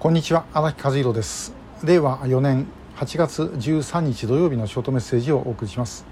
[0.00, 1.52] こんにちは荒木和弘です。
[1.82, 6.06] 令和4年8月13日土曜日のショートメッセージをお送りします、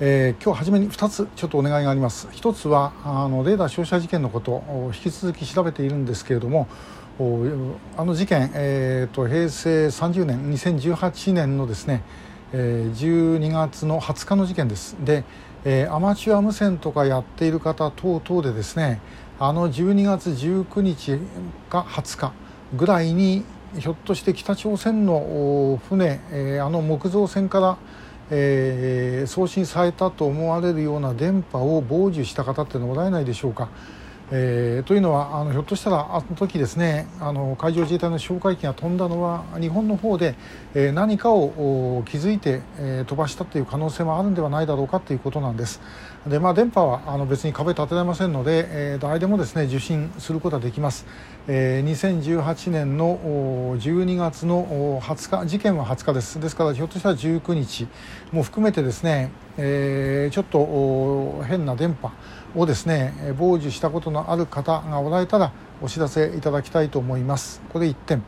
[0.00, 2.26] えー、今日初めに2つちょっとお願いがあります。
[2.32, 6.66] 一つはあのレーダー照射事件のことを引き続き調べているんですけれども
[7.96, 12.02] あの事件、えーと、平成30年2018年のですね、
[12.52, 14.96] えー、12月の20日の事件です。
[15.04, 15.22] で、
[15.64, 19.00] えー、アマチュア無線とかやっている方等々でですね
[19.38, 21.20] あの12月19日
[21.70, 23.44] か20日ぐらいに
[23.78, 27.78] ひょっとして北朝鮮の船、えー、あの木造船から、
[28.30, 33.68] えー、送信されたと思われるような電波を傍受した方ってのおられないでしょうか。
[34.32, 40.34] えー、というのはあのひょっとしたらあの時ですねあの海上自衛隊の哨戒機が飛んだのは日本の方で、
[40.74, 45.80] えー、何かを気づいて、えー、飛ばしたという可能性もあるんではないだろうかということなんです。
[46.26, 51.06] でまあ、電波はあの別に壁立てられませんので、えー、誰でもですね受信することができます、
[51.46, 57.86] えー、2018年の12月の20日事件は20日ですですからひょっとしたら19日
[58.32, 62.10] も含めてですね、えー、ちょっと変な電波
[62.54, 68.22] をですね傍受したことのある方がおられたらお知らせいただきたいと思いますこれ1点、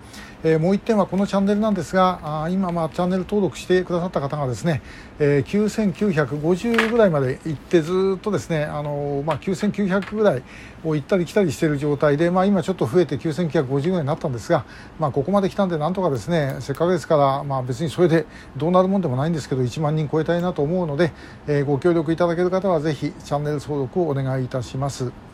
[0.45, 4.83] えー、もう1点はこのチャンネルなんですがあ今まあチャンネル登録してくださった方がですね、
[5.19, 10.43] えー、9950ぐらいまで行ってずっとですねあの、まあ、9900ぐらい
[10.85, 14.65] を行ったり来たりしている状態で、まあ、今ちょっと増えて9950ぐらいになったんですが、
[14.99, 21.13] まあ、ここまで来たんでなんとかですねせっかくですから、まあ、別にそれでどうなるもんでもないんですけど1万人超えたいなと思うので、
[21.47, 25.28] えー、ご協力いただける方はぜひチャンネル登録をお願いいたします。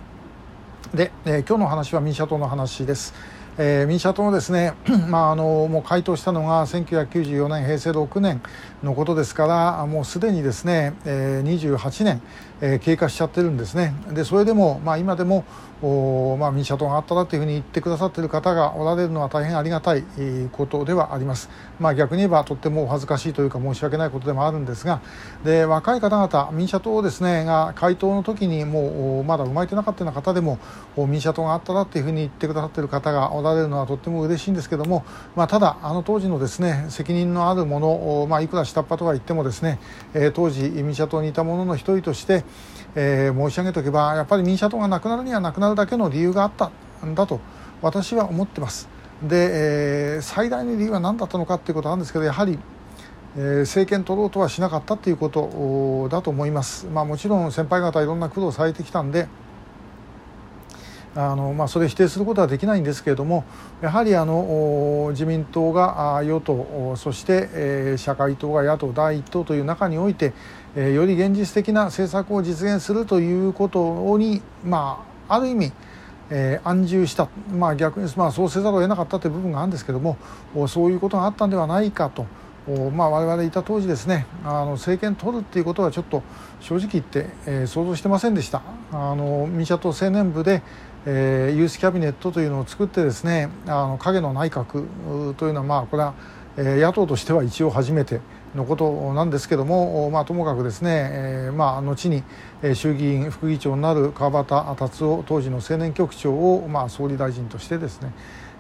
[0.93, 3.15] で、えー、今日の話は民社党の話です。
[3.57, 4.75] えー、民社党のですね、
[5.09, 8.43] まあ、あのもう回答したのが1994年平成6年
[8.83, 12.21] のことですからもうすでにですね、えー、28年、
[12.61, 13.95] えー、経過しちゃってるんですね。
[14.13, 15.45] でそれでも、まあ、今でも
[15.83, 20.05] お、まあ、民社党があったらというふうに言ってくださっている方がおられるのは大変ありがたい
[20.53, 25.03] ことではあります、まあ、逆に言えばとってもお恥ずかしいというか申し訳ないことでもあるんですが
[25.45, 30.59] で若い方々民社党ですねが回答の時にもうまだ生まれてなかったような方でも
[30.97, 35.05] 民社党があったらというふうに言ってくださっている方がおられるられるのはとっても嬉しいんですけども、
[35.37, 39.79] まあ、ただあの当時のですね責任のあるもの、まあ、いくら下っ端とは言ってもですね、
[40.15, 42.45] えー、当時民社党にいた者の一人として、
[42.95, 46.71] えー、申し上げておけばやっぱり民社党がなくなるにはなくなるだけの理由があった
[47.05, 47.41] んだと
[47.83, 48.89] 私は思ってます。
[49.23, 52.59] で、えー、最大の理由は何だったのかということなんですけどやはり、
[53.37, 56.87] えー、政権取ろうとはしなかったということだと思います。
[56.87, 59.29] まあ、もちろん先輩方いろんな苦労されてきたんで
[61.17, 63.45] あのまあ、それを否定することはできないんですけれども
[63.81, 70.33] やはりあの自民党が与党そして、社会党が野党第一党という中において、
[70.75, 75.73] より現実的な政策を実現するということに、まあ、ある意味
[76.31, 80.17] えー、安住した、まあ、逆に、まあ、そうせざるを得なかったという部分があるんですけれども
[80.69, 82.27] そういうことがあったんではないかと。
[82.67, 86.23] まあ、我々いた当時ですねあの政権取るっていうことはちょっと
[86.61, 88.63] 正直言って、えー、想像してませんでした。
[88.91, 90.63] あの民社党青年部で、
[91.05, 96.15] えー、ユースキャビネットというのを作ってですねあの影の内閣というのはまあこれは、
[96.57, 98.21] えー、野党としては一応初めて
[98.55, 102.23] のことなんですけども、まあ、ともかくですね、えー、まあ、後に
[102.75, 108.13] 衆議院副議長になる川端達夫当時の青年局長を、まあ、総理大臣としてですね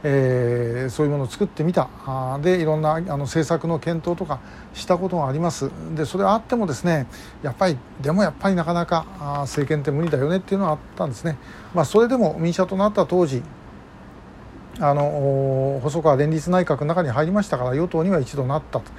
[0.06, 1.88] えー、そういうものを作ってみた。
[2.06, 4.38] あでいろんなあの政策の検討とか
[4.74, 5.70] したことがあります。
[5.96, 7.06] でそれあってもですね
[7.42, 9.06] やっぱりでもやっぱりなかなか
[9.40, 11.38] 政権って無理だよねっていうのはあったんですね、
[11.74, 13.42] まあ、それでも民社となった当時
[14.78, 18.90] あの細川連立内閣の中に入りましたから与党には一度なったと。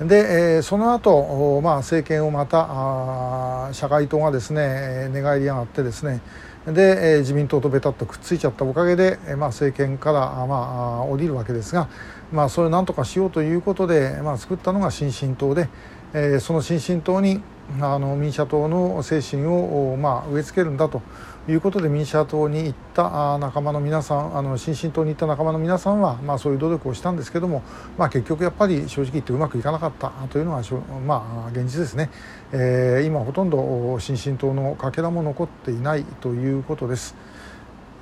[0.00, 6.20] で、えー、その後、まあ政権をまたあ社会党がですね寝返り上がってですね
[6.66, 11.88] で、えー、自民党とべたっとくっついちゃったおかげで、えー、まあ、政権から、まあ、降りるわけですが、
[12.30, 15.68] まあ、それをなんとかしようということで、まあ、作ったのが新進党で、
[16.14, 17.40] え、その新進党に
[17.80, 21.00] あの民社党の精神を、まあ、植え付けるんだと
[21.48, 27.62] いうことで民社党に行った仲間の皆さんあの新進党に行った仲間の皆さんは、まあ、そういう努力をしたんですけども、
[27.96, 30.62] まあ、結局やっぱり正直言ってうまくいかなかったというのが、
[31.06, 32.10] まあ、現実ですね、
[32.52, 37.14] えー、今ほとんど新進党のかけらも残っていないということです。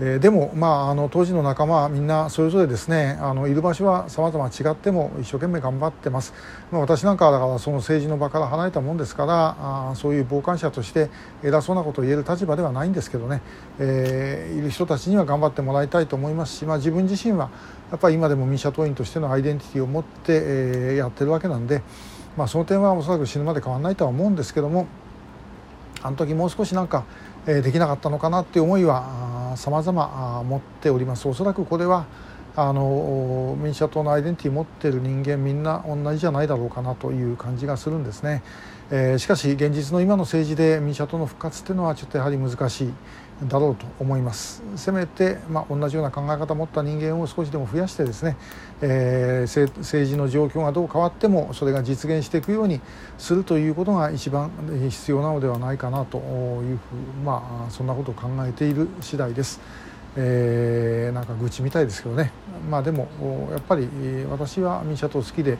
[0.03, 6.33] えー、でも、まあ、あの当時の仲間はみんなそれぞれですねあのいる場所はさまざま違っても一生懸命頑張ってます、
[6.73, 9.57] まあ、私なんかはだからその政治の場から離れたもんですから
[9.91, 11.11] あそういう傍観者として
[11.45, 13.43] 偉そうなことを言える立場ではないんですけどね、
[13.79, 17.51] えー、いる人たちには頑張ってもらいたいと思いますし、まあ、自分自身は
[17.91, 21.83] やっぱり今でも民社党員としてのアイデンティティを持って、えー、やってるわけなんで、
[22.39, 24.87] まあ、その点はおそらく死ぬまで変わらないとは思うんですけども
[26.03, 27.05] あの時もう少しなんか、
[27.47, 31.27] えー、できなかったのかなっていう思いは様々持っております。
[31.29, 32.07] おそらくこれは、
[32.57, 38.43] あの民主党のアイデンティティ持ってる人間みんな同じじゃないだろうかなという感じがするんですね、
[38.91, 42.93] えー、しかし現実の今の政治で民主党の復活っていうのはちょっとやはり難しい
[43.47, 48.37] だろうと思いますせめて、まあ、同じような考え方を持った人間を少しでも増やしてですね、
[48.83, 52.81] えー、政治の状況がどう変わってもそれが実現していくように
[53.17, 54.51] するということが一番
[54.91, 59.61] 必要なのではないかなというふうまあそんなことを考えている次第です。
[60.17, 62.33] えー、なんか愚痴みたいですけどね。
[62.71, 63.09] まあでも
[63.53, 63.89] やっぱり
[64.31, 65.59] 私は民社党好きで、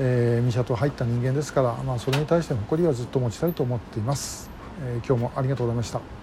[0.00, 4.50] えー、民社党入った人間ですから、まあ、それに対して誇りはずっと持ちたいと思っています、
[4.86, 6.17] えー、今日もありがとうございました。